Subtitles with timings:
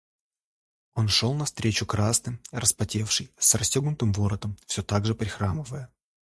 [0.95, 5.91] Он шел навстречу красный, распотевший, с расстегнутым воротом, всё так же прихрамывая.